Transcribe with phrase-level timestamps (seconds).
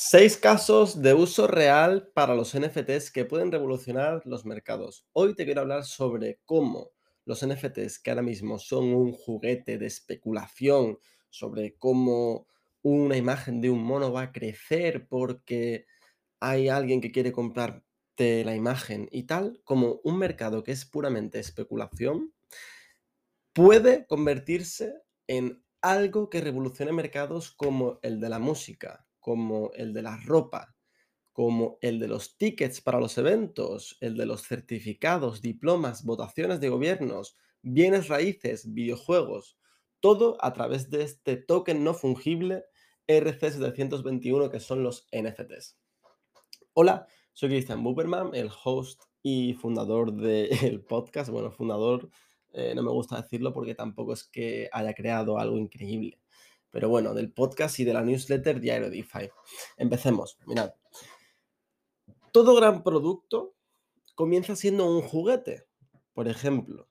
[0.00, 5.04] Seis casos de uso real para los NFTs que pueden revolucionar los mercados.
[5.12, 6.92] Hoy te quiero hablar sobre cómo
[7.24, 11.00] los NFTs, que ahora mismo son un juguete de especulación,
[11.30, 12.46] sobre cómo
[12.80, 15.86] una imagen de un mono va a crecer porque
[16.38, 21.40] hay alguien que quiere comprarte la imagen y tal, como un mercado que es puramente
[21.40, 22.32] especulación,
[23.52, 24.94] puede convertirse
[25.26, 30.74] en algo que revolucione mercados como el de la música, como el de la ropa,
[31.34, 36.70] como el de los tickets para los eventos, el de los certificados, diplomas, votaciones de
[36.70, 39.58] gobiernos, bienes raíces, videojuegos,
[40.00, 42.64] todo a través de este token no fungible
[43.06, 45.76] RC721 que son los NFTs.
[46.72, 51.28] Hola, soy Christian Buberman, el host y fundador del podcast.
[51.28, 52.08] Bueno, fundador,
[52.54, 56.18] eh, no me gusta decirlo porque tampoco es que haya creado algo increíble.
[56.70, 59.30] Pero bueno, del podcast y de la newsletter Diario DeFi.
[59.76, 60.38] Empecemos.
[60.46, 60.72] Mirad.
[62.32, 63.54] Todo gran producto
[64.14, 65.66] comienza siendo un juguete.
[66.12, 66.88] Por ejemplo,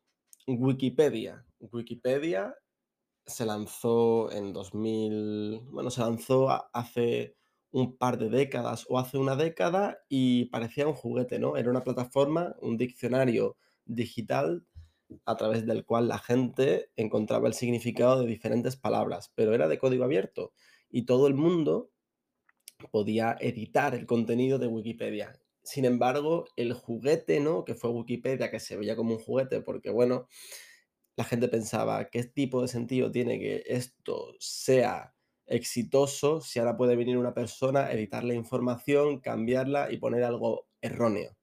[0.47, 1.45] Wikipedia.
[1.59, 2.55] Wikipedia
[3.25, 7.35] se lanzó en 2000, bueno, se lanzó hace
[7.71, 11.57] un par de décadas o hace una década y parecía un juguete, ¿no?
[11.57, 14.65] Era una plataforma, un diccionario digital
[15.25, 19.77] a través del cual la gente encontraba el significado de diferentes palabras, pero era de
[19.77, 20.53] código abierto
[20.89, 21.91] y todo el mundo
[22.91, 25.39] podía editar el contenido de Wikipedia.
[25.63, 27.65] Sin embargo, el juguete, ¿no?
[27.65, 30.27] Que fue Wikipedia, que se veía como un juguete, porque bueno,
[31.15, 36.95] la gente pensaba, ¿qué tipo de sentido tiene que esto sea exitoso si ahora puede
[36.95, 41.35] venir una persona, editar la información, cambiarla y poner algo erróneo?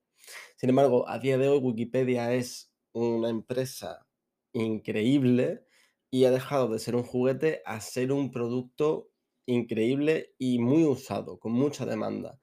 [0.57, 4.07] Sin embargo, a día de hoy Wikipedia es una empresa
[4.53, 5.67] increíble
[6.11, 9.11] y ha dejado de ser un juguete a ser un producto
[9.47, 12.41] increíble y muy usado, con mucha demanda.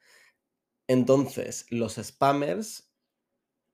[0.88, 2.92] Entonces, los spammers,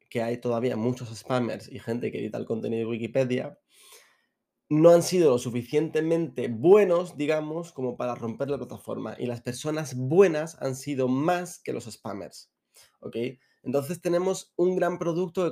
[0.10, 3.60] que hay todavía muchos spammers y gente que edita el contenido de Wikipedia,
[4.70, 9.16] no han sido lo suficientemente buenos, digamos, como para romper la plataforma.
[9.18, 12.52] Y las personas buenas han sido más que los spammers.
[13.00, 13.16] ¿Ok?
[13.64, 15.46] Entonces tenemos un gran producto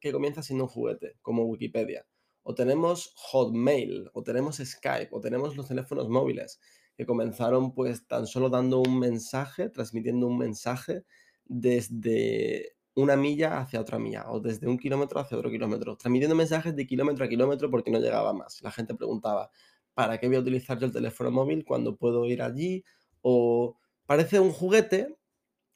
[0.00, 2.06] que comienza, siendo un juguete, como Wikipedia.
[2.42, 6.60] O tenemos Hotmail, o tenemos Skype, o tenemos los teléfonos móviles,
[6.96, 11.04] que comenzaron pues tan solo dando un mensaje, transmitiendo un mensaje
[11.44, 16.74] desde una milla hacia otra milla, o desde un kilómetro hacia otro kilómetro, transmitiendo mensajes
[16.74, 18.62] de kilómetro a kilómetro porque no llegaba más.
[18.62, 19.50] La gente preguntaba,
[19.92, 22.84] ¿para qué voy a utilizar yo el teléfono móvil cuando puedo ir allí?
[23.20, 25.16] O parece un juguete,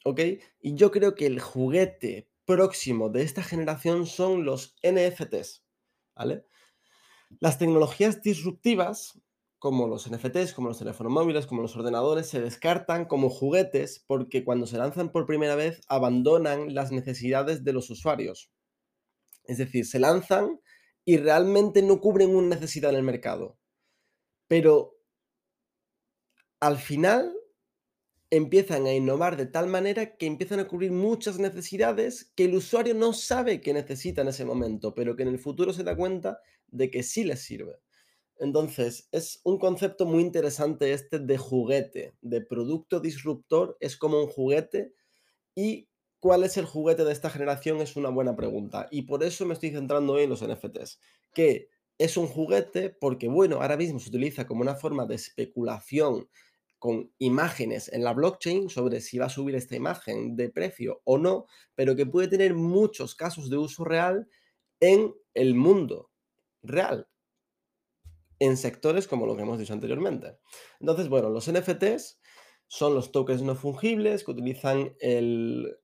[0.05, 0.19] ¿ok?
[0.61, 5.63] Y yo creo que el juguete próximo de esta generación son los NFTs.
[7.39, 9.21] Las tecnologías disruptivas,
[9.57, 14.43] como los NFTs, como los teléfonos móviles, como los ordenadores, se descartan como juguetes porque
[14.43, 18.51] cuando se lanzan por primera vez abandonan las necesidades de los usuarios.
[19.45, 20.59] Es decir, se lanzan
[21.05, 23.57] y realmente no cubren una necesidad en el mercado.
[24.47, 24.97] Pero
[26.59, 27.33] al final
[28.31, 32.95] empiezan a innovar de tal manera que empiezan a cubrir muchas necesidades que el usuario
[32.95, 36.39] no sabe que necesita en ese momento, pero que en el futuro se da cuenta
[36.67, 37.79] de que sí les sirve.
[38.39, 44.27] Entonces, es un concepto muy interesante este de juguete, de producto disruptor, es como un
[44.27, 44.93] juguete
[45.53, 45.89] y
[46.21, 48.87] cuál es el juguete de esta generación es una buena pregunta.
[48.91, 50.99] Y por eso me estoy centrando hoy en los NFTs,
[51.33, 56.29] que es un juguete porque, bueno, ahora mismo se utiliza como una forma de especulación
[56.81, 61.19] con imágenes en la blockchain sobre si va a subir esta imagen de precio o
[61.19, 64.27] no, pero que puede tener muchos casos de uso real
[64.79, 66.09] en el mundo
[66.63, 67.07] real,
[68.39, 70.39] en sectores como lo que hemos dicho anteriormente.
[70.79, 72.19] Entonces, bueno, los NFTs
[72.65, 75.77] son los tokens no fungibles que utilizan el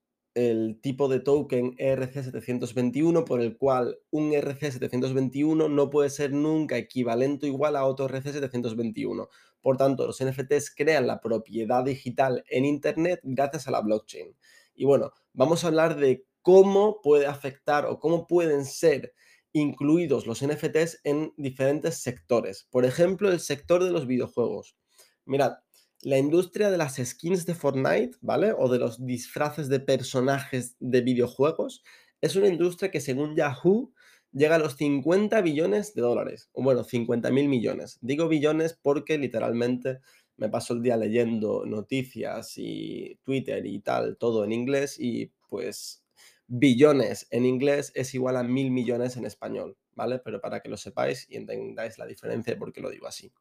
[0.81, 7.49] tipo de token ERC721 por el cual un ERC721 no puede ser nunca equivalente o
[7.49, 9.27] igual a otro ERC721.
[9.62, 14.36] Por tanto, los NFTs crean la propiedad digital en Internet gracias a la blockchain.
[14.75, 19.13] Y bueno, vamos a hablar de cómo puede afectar o cómo pueden ser
[19.54, 22.68] incluidos los NFTs en diferentes sectores.
[22.69, 24.77] Por ejemplo, el sector de los videojuegos.
[25.25, 25.54] Mirad,
[26.01, 28.53] la industria de las skins de Fortnite, ¿vale?
[28.57, 31.83] O de los disfraces de personajes de videojuegos,
[32.21, 33.94] es una industria que según Yahoo
[34.38, 37.98] llega a los 50 billones de dólares, o bueno, 50 mil millones.
[38.01, 40.00] Digo billones porque literalmente
[40.38, 46.04] me paso el día leyendo noticias y Twitter y tal, todo en inglés y pues
[46.48, 50.19] billones en inglés es igual a mil millones en español, ¿vale?
[50.19, 53.34] Pero para que lo sepáis y entendáis la diferencia de por qué lo digo así.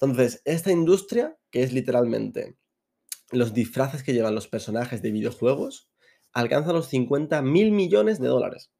[0.00, 2.56] Entonces, esta industria, que es literalmente
[3.32, 5.90] los disfraces que llevan los personajes de videojuegos
[6.32, 8.70] alcanzan los 50 mil millones de dólares.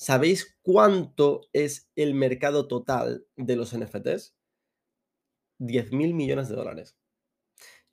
[0.00, 4.36] ¿Sabéis cuánto es el mercado total de los NFTs?
[5.58, 6.96] 10 mil millones de dólares.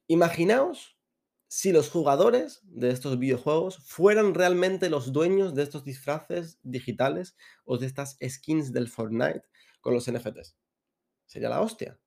[0.06, 1.00] Imaginaos
[1.48, 7.80] si los jugadores de estos videojuegos fueran realmente los dueños de estos disfraces digitales o
[7.80, 9.42] de estas skins del Fortnite
[9.81, 10.56] con los NFTs.
[11.25, 12.00] Sería la hostia.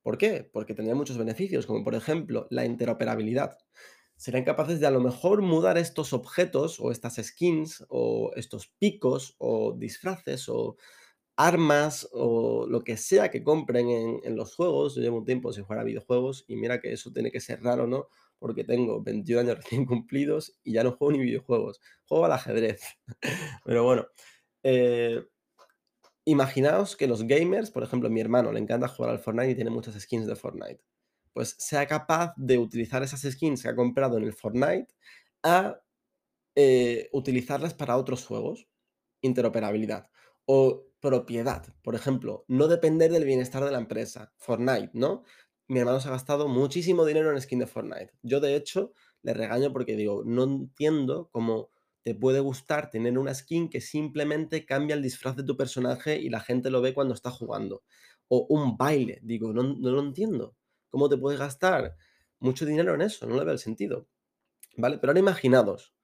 [0.00, 0.48] ¿Por qué?
[0.50, 3.58] Porque tendría muchos beneficios, como por ejemplo la interoperabilidad.
[4.16, 9.34] Serían capaces de a lo mejor mudar estos objetos o estas skins o estos picos
[9.38, 10.76] o disfraces o
[11.36, 14.94] armas o lo que sea que compren en, los juegos.
[14.94, 17.62] Yo llevo un tiempo sin jugar a videojuegos y mira que eso tiene que ser
[17.62, 18.08] raro, ¿no?
[18.38, 21.80] Porque tengo 21 años recién cumplidos y ya no juego ni videojuegos.
[22.04, 22.82] Juego al ajedrez.
[23.64, 24.06] Pero bueno,
[24.62, 25.24] eh,
[26.24, 29.70] imaginaos que los gamers, por ejemplo, mi hermano le encanta jugar al Fortnite y tiene
[29.70, 30.80] muchas skins de Fortnite.
[31.32, 34.88] Pues sea capaz de utilizar esas skins que ha comprado en el Fortnite
[35.42, 35.80] a
[36.56, 38.68] eh, utilizarlas para otros juegos.
[39.22, 40.10] Interoperabilidad.
[40.46, 41.66] O propiedad.
[41.82, 44.32] Por ejemplo, no depender del bienestar de la empresa.
[44.36, 45.24] Fortnite, ¿no?
[45.68, 48.12] Mi hermano se ha gastado muchísimo dinero en skin de Fortnite.
[48.22, 48.92] Yo, de hecho,
[49.22, 51.70] le regaño porque digo, no entiendo cómo
[52.02, 56.30] te puede gustar tener una skin que simplemente cambia el disfraz de tu personaje y
[56.30, 57.82] la gente lo ve cuando está jugando.
[58.28, 60.56] O un baile, digo, no, no lo entiendo.
[60.92, 61.96] ¿Cómo te puedes gastar
[62.38, 63.26] mucho dinero en eso?
[63.26, 64.08] No le veo el sentido.
[64.76, 64.98] ¿Vale?
[64.98, 65.94] Pero ahora imaginados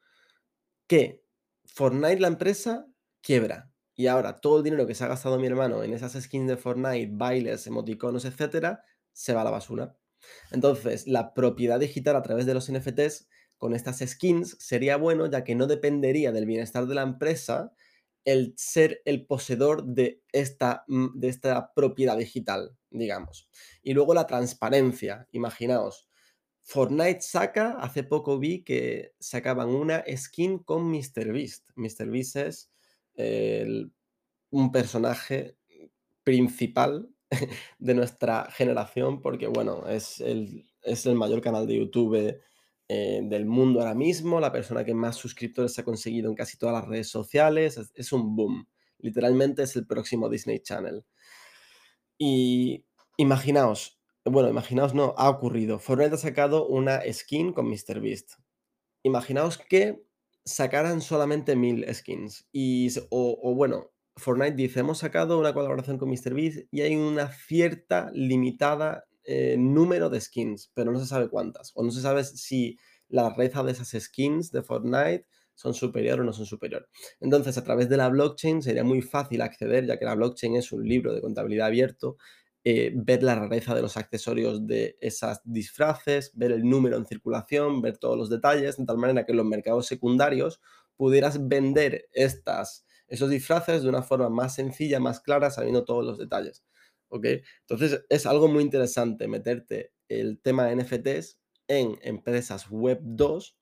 [0.87, 1.23] que
[1.67, 2.87] Fortnite, la empresa,
[3.20, 6.49] quiebra y ahora todo el dinero que se ha gastado mi hermano en esas skins
[6.49, 8.82] de Fortnite, bailes, emoticonos, etcétera,
[9.12, 9.94] se va a la basura.
[10.52, 15.44] Entonces, la propiedad digital a través de los NFTs con estas skins sería bueno, ya
[15.44, 17.73] que no dependería del bienestar de la empresa
[18.28, 23.48] el ser el poseedor de esta, mm, de esta propiedad digital, digamos.
[23.82, 25.26] Y luego la transparencia.
[25.32, 26.06] Imaginaos,
[26.62, 31.70] Fortnite saca, hace poco vi que sacaban una skin con MrBeast.
[31.76, 32.70] MrBeast es
[34.50, 35.56] un personaje
[36.22, 37.08] principal
[37.78, 42.38] de nuestra generación porque, bueno, es el, es el mayor canal de YouTube
[42.90, 46.75] eh, del mundo ahora mismo, la persona que más suscriptores ha conseguido en casi todas
[46.75, 48.67] las redes sociales, es, un boom.
[48.99, 51.05] Literalmente es el próximo Disney Channel.
[52.17, 52.87] Y
[53.19, 55.79] imaginaos, bueno, imaginaos, no, ha ocurrido.
[55.79, 58.32] Fortnite ha sacado una skin con MrBeast.
[59.02, 60.02] Imaginaos que
[60.46, 62.49] sacaran solamente mil skins.
[62.52, 68.11] Y, o, bueno, Fortnite dice, hemos sacado una colaboración con MrBeast y hay una cierta
[68.14, 71.72] limitada eh, número de skins, pero no se sabe cuántas.
[71.75, 72.78] O no se sabe si
[73.08, 76.88] la reza de esas skins de Fortnite son superior o no son superior.
[77.20, 80.72] Entonces, a través de la blockchain sería muy fácil acceder, ya que la blockchain es
[80.72, 82.16] un libro de contabilidad abierto,
[82.64, 87.82] eh, ver la rareza de los accesorios de esas disfraces, ver el número en circulación,
[87.82, 90.62] ver todos los detalles, de tal manera que en los mercados secundarios
[90.96, 96.16] pudieras vender estas, esos disfraces de una forma más sencilla, más clara, sabiendo todos los
[96.16, 96.64] detalles.
[97.08, 97.26] ¿Ok?
[97.60, 101.38] Entonces es algo muy interesante meterte el tema de NFTs
[101.69, 103.58] en empresas web 2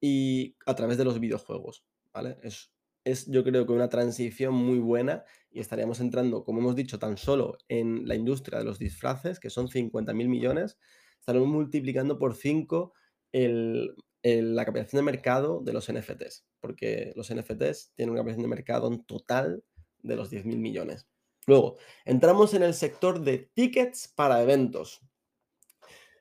[0.00, 1.84] y a través de los videojuegos.
[2.12, 2.38] ¿Vale?
[2.42, 2.72] Es
[3.04, 7.16] es yo creo que una transición muy buena y estaríamos entrando, como hemos dicho, tan
[7.16, 10.78] solo en la industria de los disfraces, que son 50 mil millones,
[11.18, 12.92] estaremos multiplicando por 5
[13.32, 18.88] la capitalización de mercado de los NFTs, porque los NFTs tienen una capitalización de mercado
[18.88, 19.64] en total
[20.02, 21.06] de los 10 mil millones.
[21.50, 25.00] Luego, entramos en el sector de tickets para eventos.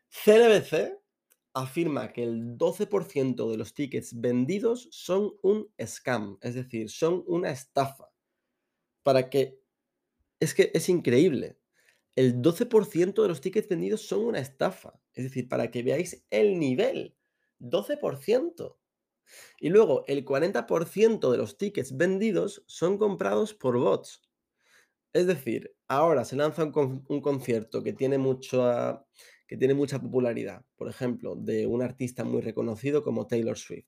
[0.09, 0.98] CNBC
[1.53, 7.51] afirma que el 12% de los tickets vendidos son un scam, es decir, son una
[7.51, 8.09] estafa.
[9.03, 9.62] Para que...
[10.39, 11.59] Es que es increíble.
[12.15, 15.00] El 12% de los tickets vendidos son una estafa.
[15.13, 17.15] Es decir, para que veáis el nivel.
[17.59, 18.77] 12%.
[19.59, 24.24] Y luego el 40% de los tickets vendidos son comprados por bots.
[25.13, 29.05] Es decir, ahora se lanza un, concierto que tiene mucho
[29.47, 33.87] que tiene mucha popularidad, por ejemplo, de un artista muy reconocido como Taylor Swift.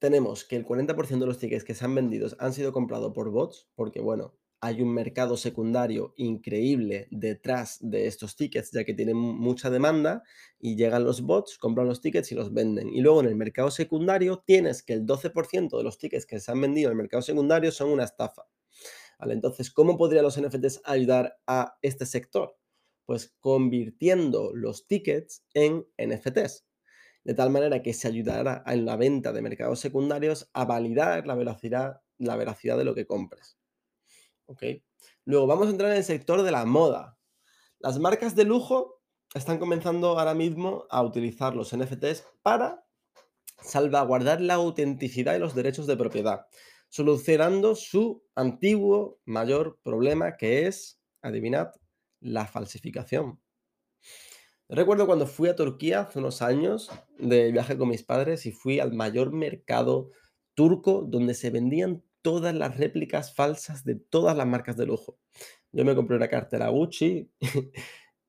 [0.00, 3.30] Tenemos que el 40% de los tickets que se han vendido han sido comprados por
[3.30, 9.16] bots, porque bueno, hay un mercado secundario increíble detrás de estos tickets, ya que tienen
[9.16, 10.24] mucha demanda
[10.58, 12.88] y llegan los bots, compran los tickets y los venden.
[12.88, 16.50] Y luego en el mercado secundario tienes que el 12% de los tickets que se
[16.50, 18.46] han vendido en el mercado secundario son una estafa.
[19.20, 22.56] Entonces, ¿cómo podrían los NFTs ayudar a este sector?
[23.06, 26.64] pues convirtiendo los tickets en NFTs,
[27.24, 31.34] de tal manera que se ayudará en la venta de mercados secundarios a validar la
[31.34, 33.58] veracidad, la veracidad de lo que compres.
[34.46, 34.62] ¿Ok?
[35.24, 37.18] Luego vamos a entrar en el sector de la moda.
[37.78, 39.02] Las marcas de lujo
[39.34, 42.86] están comenzando ahora mismo a utilizar los NFTs para
[43.60, 46.46] salvaguardar la autenticidad y los derechos de propiedad,
[46.94, 51.72] solucionando su antiguo mayor problema que es, adivinad,
[52.20, 53.40] la falsificación.
[54.68, 58.78] Recuerdo cuando fui a Turquía hace unos años de viaje con mis padres y fui
[58.78, 60.12] al mayor mercado
[60.54, 65.18] turco donde se vendían todas las réplicas falsas de todas las marcas de lujo.
[65.72, 67.28] Yo me compré una cartera Gucci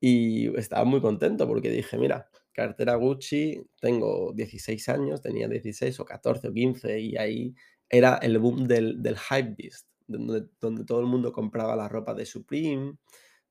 [0.01, 6.05] y estaba muy contento porque dije, mira, cartera Gucci, tengo 16 años, tenía 16 o
[6.05, 7.53] 14 o 15 y ahí
[7.89, 12.25] era el boom del, del hypebeast, donde, donde todo el mundo compraba la ropa de
[12.25, 12.97] Supreme,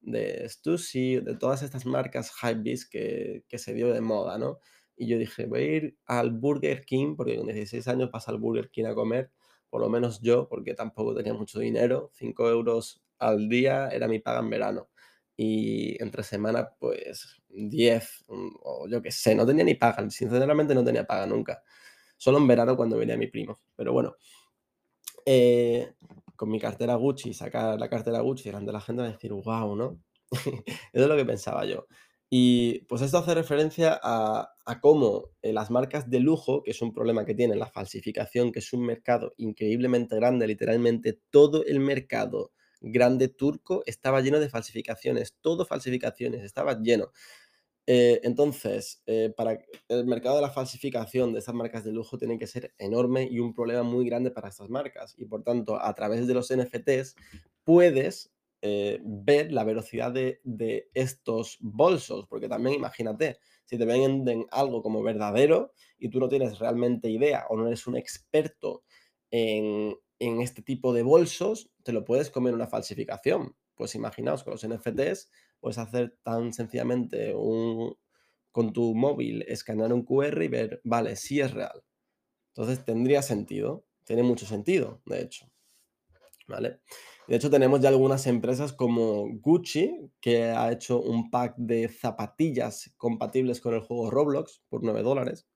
[0.01, 4.59] de Stussy, de todas estas marcas hypebeast que, que se dio de moda, ¿no?
[4.97, 8.39] Y yo dije, voy a ir al Burger King, porque con 16 años pasa al
[8.39, 9.31] Burger King a comer,
[9.71, 14.19] por lo menos yo, porque tampoco tenía mucho dinero, 5 euros al día era mi
[14.21, 14.89] paga en verano.
[15.37, 20.85] Y entre semana, pues 10, o yo qué sé, no tenía ni paga, sinceramente no
[20.85, 21.63] tenía paga nunca.
[22.17, 23.61] Solo en verano cuando venía mi primo.
[23.77, 24.17] Pero bueno,
[25.27, 25.95] eh,
[26.37, 29.77] con mi cartera Gucci, sacar la cartera Gucci delante de la gente y decir, wow,
[29.77, 30.01] ¿no?
[30.93, 31.87] Eso es lo que pensaba yo.
[32.31, 36.83] Y pues esto hace referencia a, a cómo eh, las marcas de lujo, que es
[36.83, 41.79] un problema que tienen, la falsificación, que es un mercado increíblemente grande, literalmente todo el
[41.79, 47.13] mercado grande turco estaba lleno de falsificaciones, todo falsificaciones, estaba lleno.
[47.87, 52.39] Eh, entonces, eh, para el mercado de la falsificación de estas marcas de lujo tiene
[52.39, 55.15] que ser enorme y un problema muy grande para estas marcas.
[55.19, 57.15] Y por tanto, a través de los NFTs
[57.63, 60.41] puedes eh, ver la velocidad de,
[60.95, 66.59] estos bolsos, porque también imagínate, si te venden algo como verdadero y tú no tienes
[66.59, 68.85] realmente idea o no eres un experto
[69.31, 73.55] en, en este tipo de bolsos, te lo puedes comer una falsificación.
[73.75, 75.29] Pues imaginaos, con los NFTs
[75.65, 77.97] puedes hacer tan sencillamente un,
[78.53, 81.83] con tu móvil, escanear un QR y ver, vale, sí es real.
[82.49, 85.51] Entonces tendría sentido, tiene mucho sentido, de hecho.
[86.47, 86.81] ¿Vale?
[87.29, 92.93] De hecho, tenemos ya algunas empresas como Gucci, que ha hecho un pack de zapatillas
[92.99, 95.49] compatibles con el juego Roblox por 9 dólares.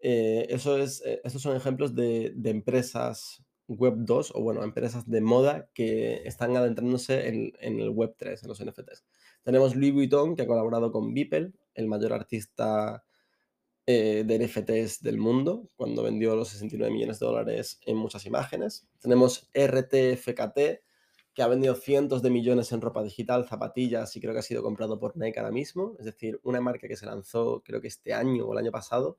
[0.00, 5.08] Eh, eso es, eh, estos son ejemplos de, de empresas Web 2 o bueno, empresas
[5.08, 9.04] de moda que están adentrándose en, el Web 3, en los NFTs.
[9.42, 13.04] Tenemos Louis Vuitton que ha colaborado con Beeple, el mayor artista
[13.86, 18.88] eh, de NFTs del mundo, cuando vendió los 69 millones de dólares en muchas imágenes.
[19.00, 20.58] Tenemos RTFKT
[21.34, 24.62] que ha vendido cientos de millones en ropa digital, zapatillas y creo que ha sido
[24.62, 25.96] comprado por Nike ahora mismo.
[25.98, 29.18] Es decir, una marca que se lanzó creo que este año o el año pasado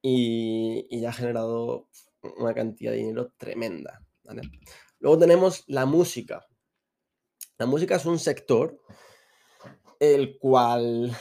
[0.00, 1.88] y, y ya ha generado
[2.22, 4.04] una cantidad de dinero tremenda.
[4.98, 6.46] Luego tenemos la música.
[7.58, 8.80] La música es un sector
[10.00, 11.16] el cual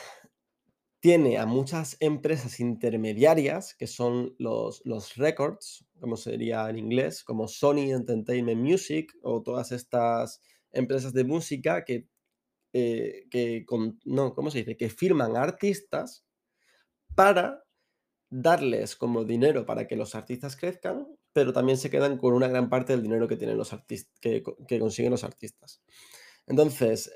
[0.99, 7.47] tiene a muchas empresas intermediarias, que son los, los records, como sería en inglés, como
[7.47, 12.07] Sony Entertainment Music o todas estas empresas de música que,
[12.73, 13.65] eh, que
[14.05, 14.77] no, ¿cómo se dice?
[14.77, 16.25] Que firman artistas
[17.15, 17.63] para
[18.29, 22.69] darles como dinero para que los artistas crezcan, pero también se quedan con una gran
[22.69, 24.43] parte del dinero que tienen los artistas, que,
[24.79, 25.81] consiguen los artistas.
[26.47, 27.11] Entonces,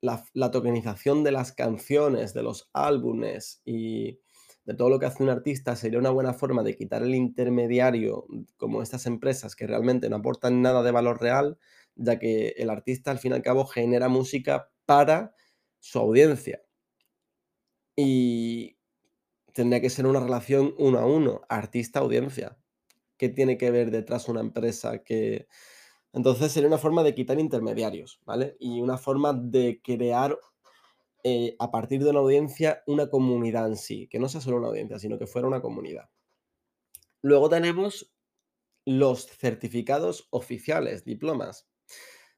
[0.00, 4.20] la, tokenización de las canciones, de los álbumes y
[4.64, 8.26] de todo lo que hace un artista sería una buena forma de quitar el intermediario
[8.56, 11.58] como estas empresas que realmente no aportan nada de valor real,
[11.96, 15.34] ya que el artista al fin y al cabo genera música para
[15.80, 16.62] su audiencia.
[17.96, 18.76] Y
[19.54, 22.58] tendría que ser una relación uno a uno, artista-audiencia.
[23.16, 25.46] ¿Qué tiene que ver detrás una empresa que...
[26.12, 28.56] Entonces sería una forma de quitar intermediarios, ¿vale?
[28.58, 30.36] Y una forma de crear
[31.22, 34.68] eh, a partir de una audiencia una comunidad en sí, que no sea solo una
[34.68, 36.08] audiencia, sino que fuera una comunidad.
[37.22, 38.12] Luego tenemos
[38.86, 41.68] los certificados oficiales, diplomas.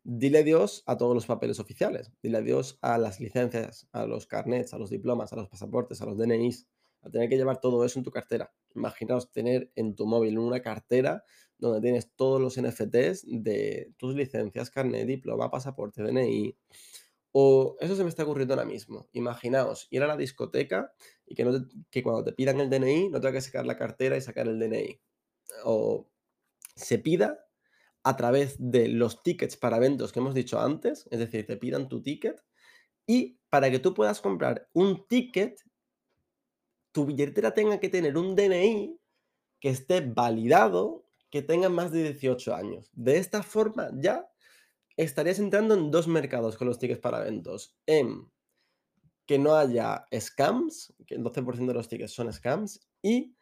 [0.03, 4.75] Dile adiós a todos los papeles oficiales, dile adiós a las licencias, a los carnets,
[4.75, 6.67] a los diplomas, a los pasaportes, a los DNIs,
[7.03, 8.53] a tener que llevar todo eso en tu cartera.
[8.75, 11.25] Imaginaos tener en tu móvil una cartera
[11.59, 16.57] donde tienes todos los NFTs de tus licencias, carnet, diploma, pasaporte, DNI.
[17.33, 19.09] O eso se me está ocurriendo ahora mismo.
[19.13, 20.93] Imaginaos ir a la discoteca
[21.27, 21.47] y que,
[21.91, 24.59] que cuando te pidan el DNI no tenga que sacar la cartera y sacar el
[24.59, 25.01] DNI.
[25.65, 26.09] O
[26.75, 27.47] se pida
[28.05, 31.89] a través de los tickets para eventos que hemos dicho antes, es decir, te pidan
[31.89, 32.43] tu ticket
[33.07, 35.61] y para que tú puedas comprar un ticket
[36.93, 38.99] tu billetera tenga que tener un DNI
[39.61, 42.91] que esté validado, que tenga más de 18 años.
[42.93, 44.29] De esta forma ya
[44.97, 47.77] estarías entrando en dos mercados con los tickets para eventos.
[47.87, 48.31] En
[49.27, 53.37] que no haya scams, que el 12% de los tickets son scams, y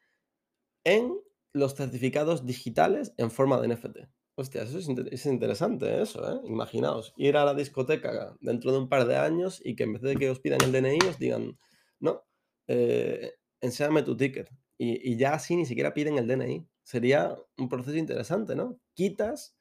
[0.85, 1.19] en
[1.53, 3.99] los certificados digitales en forma de NFT.
[4.37, 6.41] Hostia, eso es, interesante, eso, ¿eh?
[6.45, 10.03] Imaginaos, ir a la discoteca dentro de un par de años y que en vez
[10.03, 11.59] de que os pidan el DNI, os digan,
[11.99, 12.25] no,
[12.67, 14.51] eh, enséñame tu ticket.
[14.79, 16.67] Y, ya así ni siquiera piden el DNI.
[16.83, 18.81] Sería un proceso interesante, ¿no?
[18.95, 19.55] Quitas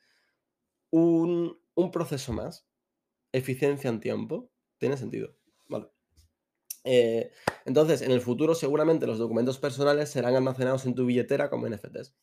[0.91, 1.59] un,
[1.91, 2.65] proceso más.
[3.33, 4.49] Eficiencia en tiempo.
[4.77, 5.35] Tiene sentido.
[5.67, 5.89] Vale.
[6.85, 7.31] Eh,
[7.65, 12.15] entonces, en el futuro seguramente los documentos personales serán almacenados en tu billetera como NFTs,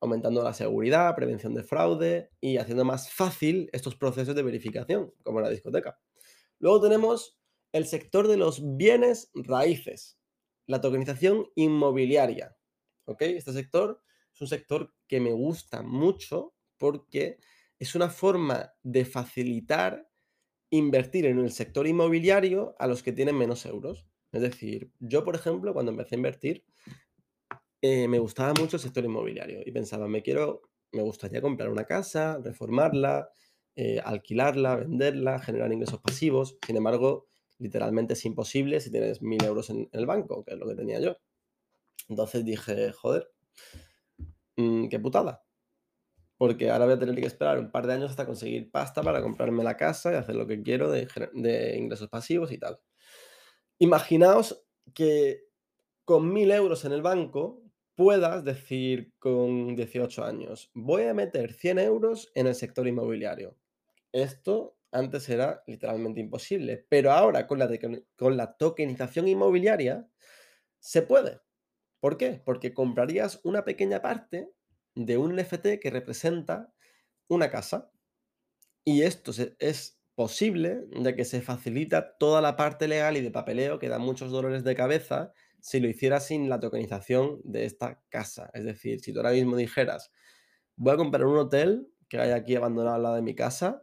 [0.00, 5.42] aumentando la seguridad, prevención de fraude y haciendo más fácil estos procesos de verificación, como
[5.42, 6.00] la discoteca.
[6.58, 7.38] Luego tenemos
[7.72, 10.17] el sector de los bienes raíces,
[10.68, 12.56] la tokenización inmobiliaria.
[13.06, 13.22] ¿ok?
[13.22, 14.00] Este sector
[14.32, 17.38] es un sector que me gusta mucho porque
[17.78, 20.08] es una forma de facilitar
[20.70, 24.06] invertir en el sector inmobiliario a los que tienen menos euros.
[24.30, 26.64] Es decir, yo, por ejemplo, cuando empecé a invertir,
[27.80, 31.84] eh, me gustaba mucho el sector inmobiliario y pensaba, me quiero, me gustaría comprar una
[31.84, 33.30] casa, reformarla,
[33.76, 36.58] eh, alquilarla, venderla, generar ingresos pasivos.
[36.66, 37.27] Sin embargo,
[37.58, 41.00] literalmente es imposible si tienes mil euros en, el banco, que es lo que tenía
[41.00, 41.16] yo.
[42.08, 43.30] Entonces dije, joder,
[44.56, 45.44] mm, qué putada
[46.38, 49.20] porque ahora voy a tener que esperar un par de años hasta conseguir pasta para
[49.20, 52.78] comprarme la casa y hacer lo que quiero de, ingresos pasivos y tal.
[53.80, 55.42] Imaginaos que
[56.04, 57.60] con mil euros en el banco
[57.96, 63.56] puedas decir con 18 años, voy a meter 100 euros en el sector inmobiliario.
[64.12, 67.68] Esto antes era literalmente imposible, pero ahora con la,
[68.16, 70.08] con la tokenización inmobiliaria
[70.78, 71.40] se puede.
[72.00, 72.40] ¿Por qué?
[72.44, 74.50] Porque comprarías una pequeña parte
[74.94, 76.72] de un NFT que representa
[77.28, 77.90] una casa.
[78.84, 83.78] Y esto es posible ya que se facilita toda la parte legal y de papeleo
[83.78, 88.50] que da muchos dolores de cabeza si lo hiciera sin la tokenización de esta casa.
[88.54, 90.10] Es decir, si tú ahora mismo dijeras,
[90.76, 93.82] voy a comprar un hotel que hay aquí abandonado al lado de mi casa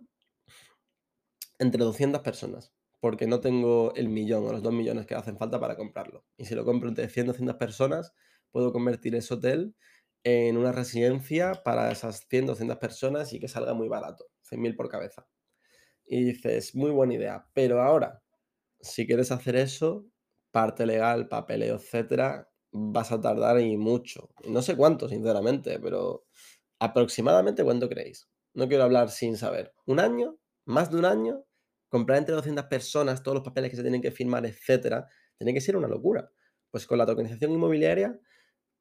[1.59, 5.59] entre 200 personas, porque no tengo el millón o los dos millones que hacen falta
[5.59, 6.25] para comprarlo.
[6.37, 8.13] Y si lo compro entre 100 200 personas,
[8.51, 9.75] puedo convertir ese hotel
[10.23, 14.89] en una residencia para esas 100, 200 personas y que salga muy barato, 100.000 por
[14.89, 15.27] cabeza.
[16.05, 18.23] Y dices, muy buena idea, pero ahora,
[18.81, 20.05] si quieres hacer eso,
[20.51, 24.29] parte legal, papeleo, etcétera, vas a tardar y mucho.
[24.47, 26.25] No sé cuánto, sinceramente, pero
[26.79, 28.29] aproximadamente cuánto creéis.
[28.53, 29.73] No quiero hablar sin saber.
[29.85, 30.37] ¿Un año?
[30.65, 31.43] ¿Más de un año?
[31.89, 35.61] Comprar entre 200 personas todos los papeles que se tienen que firmar, etcétera, tiene que
[35.61, 36.31] ser una locura.
[36.71, 38.19] Pues con la tokenización inmobiliaria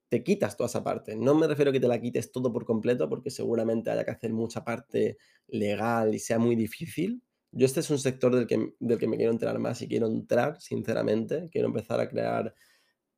[0.08, 1.16] te quitas toda esa parte.
[1.16, 4.10] No me refiero a que te la quites todo por completo, porque seguramente haya que
[4.12, 5.18] hacer mucha parte
[5.48, 7.22] legal y sea muy difícil.
[7.52, 10.06] Yo este es un sector del que, del que me quiero enterar más y quiero
[10.06, 11.48] entrar, sinceramente.
[11.50, 12.54] Quiero empezar a crear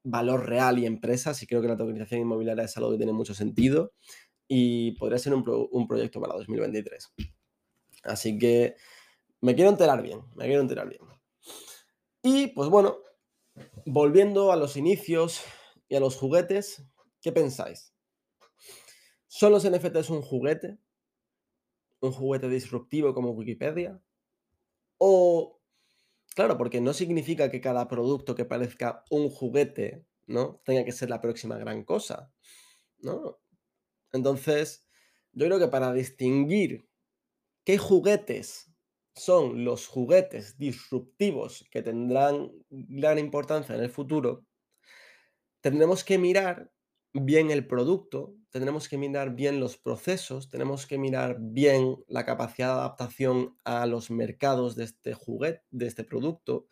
[0.04, 3.34] valor real y empresas y creo que la tokenización inmobiliaria es algo que tiene mucho
[3.34, 3.92] sentido
[4.48, 7.12] y podría ser un, un proyecto para 2023.
[8.06, 8.76] Así que
[9.40, 11.02] me quiero enterar bien, me quiero enterar bien.
[12.22, 12.98] Y pues bueno,
[13.84, 15.42] volviendo a los inicios,
[15.88, 16.84] y a los juguetes,
[17.20, 17.94] ¿qué pensáis?
[19.26, 20.78] ¿Son los NFTs un juguete?
[22.00, 24.00] ¿Un juguete disruptivo como Wikipedia?
[24.98, 25.60] O,
[26.34, 30.60] claro, porque no significa que cada producto que parezca un juguete, ¿no?
[30.64, 32.32] Tenga que ser la próxima gran cosa,
[32.98, 33.38] ¿no?
[34.12, 34.86] Entonces,
[35.32, 36.88] yo creo que para distinguir
[37.66, 38.72] qué juguetes
[39.16, 44.46] son los juguetes disruptivos que tendrán gran importancia en el futuro,
[45.60, 46.70] tendremos que mirar
[47.12, 52.68] bien el producto, tendremos que mirar bien los procesos, tenemos que mirar bien la capacidad
[52.68, 56.68] de adaptación a los mercados de este juguete, de este producto,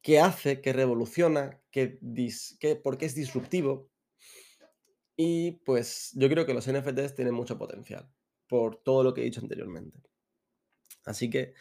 [0.00, 1.98] qué hace, qué revoluciona, qué,
[2.82, 3.90] por qué es disruptivo.
[5.14, 8.08] Y pues yo creo que los NFTs tienen mucho potencial
[8.48, 10.00] por todo lo que he dicho anteriormente.
[11.04, 11.54] Así que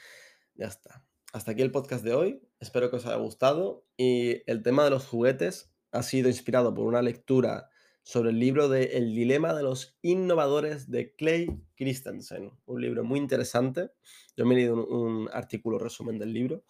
[0.56, 1.06] ya está.
[1.34, 2.42] Hasta aquí el podcast de hoy.
[2.60, 3.86] Espero que os haya gustado.
[3.98, 7.70] Y el tema de los juguetes ha sido inspirado por una lectura
[8.08, 13.20] sobre el libro de El dilema de los innovadores de Clay Christensen, un libro muy
[13.20, 13.92] interesante.
[14.38, 16.64] Yo me he leído un, artículo resumen del libro,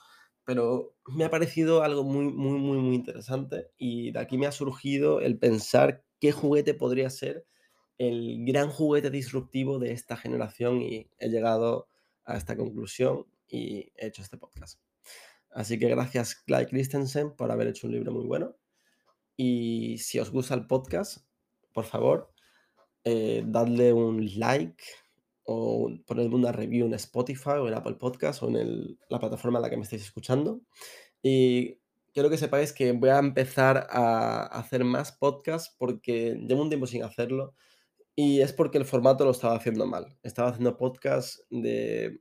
[0.45, 4.51] pero me ha parecido algo muy, muy, muy, muy interesante y de aquí me ha
[4.51, 7.45] surgido el pensar qué juguete podría ser
[7.97, 11.87] el gran juguete disruptivo de esta generación y he llegado
[12.25, 14.79] a esta conclusión y he hecho este podcast.
[15.51, 18.55] Así que gracias Clay Christensen por haber hecho un libro muy bueno
[19.35, 21.19] y si os gusta el podcast,
[21.71, 22.31] por favor,
[23.03, 24.83] eh, dadle un like
[25.43, 29.63] o ponedme una review en Spotify o en Apple Podcast o en la plataforma en
[29.63, 30.61] la que me estáis escuchando.
[31.21, 31.79] Y
[32.13, 36.87] quiero que sepáis que voy a empezar a hacer más podcasts porque llevo un tiempo
[36.87, 37.53] sin hacerlo
[38.19, 40.17] y es porque el formato lo estaba haciendo mal.
[40.23, 42.19] Estaba haciendo podcasts de,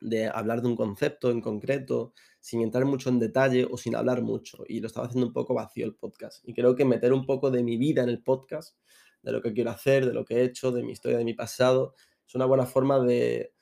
[0.00, 4.22] de hablar de un concepto en concreto, sin entrar mucho en detalle o sin hablar
[4.22, 4.62] mucho.
[4.68, 6.48] Y lo estaba haciendo un poco vacío el podcast.
[6.48, 8.76] Y creo que meter un poco de mi vida en el podcast,
[9.20, 11.34] de lo que quiero hacer, de lo que he hecho, de mi historia, de mi
[11.34, 13.52] pasado, es una buena forma de,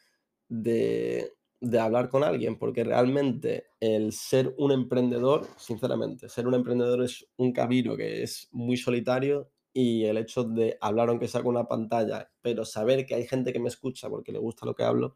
[0.49, 1.33] de,
[1.63, 7.27] de hablar con alguien, porque realmente el ser un emprendedor, sinceramente, ser un emprendedor es
[7.39, 11.69] un camino que es muy solitario y el hecho de hablar aunque sea con una
[11.69, 15.15] pantalla, pero saber que hay gente que me escucha porque le gusta lo que hablo,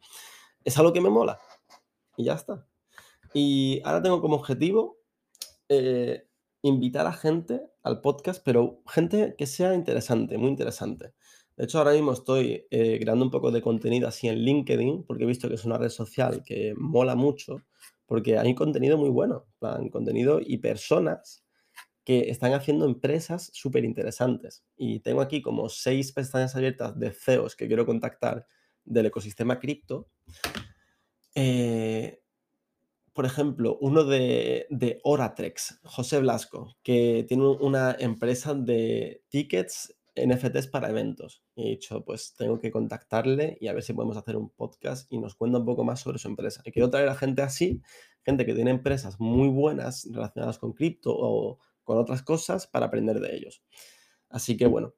[0.62, 1.40] es algo que me mola.
[2.16, 2.64] Y ya está.
[3.34, 5.00] Y ahora tengo como objetivo
[5.68, 6.28] eh,
[6.62, 11.12] invitar a gente al podcast, pero gente que sea interesante, muy interesante.
[11.56, 15.24] De hecho, ahora mismo estoy eh, creando un poco de contenido así en LinkedIn, porque
[15.24, 17.56] he visto que es una red social que mola mucho,
[18.06, 21.41] porque hay contenido muy bueno, en plan, contenido y personas
[22.04, 24.64] que están haciendo empresas súper interesantes.
[24.76, 28.46] Y tengo aquí como seis pestañas abiertas de CEOs que quiero contactar
[28.84, 30.08] del ecosistema cripto.
[31.34, 32.20] Eh,
[33.12, 40.66] por ejemplo, uno de, de Oratrex, José Blasco, que tiene una empresa de tickets NFTs
[40.66, 41.42] para eventos.
[41.54, 45.10] Y he dicho, pues tengo que contactarle y a ver si podemos hacer un podcast
[45.12, 46.62] y nos cuenta un poco más sobre su empresa.
[46.64, 47.82] Y quiero traer a gente así,
[48.24, 53.20] gente que tiene empresas muy buenas relacionadas con cripto o con otras cosas para aprender
[53.20, 53.62] de ellos.
[54.28, 54.94] Así que bueno,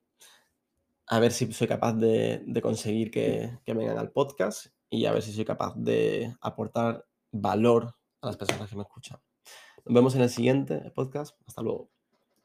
[1.07, 5.23] a ver si soy capaz de, conseguir que, que vengan al podcast y a ver
[5.23, 9.21] si soy capaz de aportar valor a las personas que me escuchan.
[9.85, 11.37] Nos vemos en el siguiente podcast.
[11.47, 11.94] Hasta luego.